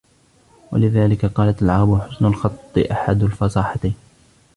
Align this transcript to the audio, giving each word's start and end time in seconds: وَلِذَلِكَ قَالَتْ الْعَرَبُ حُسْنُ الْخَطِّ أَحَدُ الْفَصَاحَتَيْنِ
وَلِذَلِكَ 0.71 1.25
قَالَتْ 1.25 1.61
الْعَرَبُ 1.61 2.01
حُسْنُ 2.01 2.25
الْخَطِّ 2.25 2.77
أَحَدُ 2.77 3.23
الْفَصَاحَتَيْنِ 3.23 3.93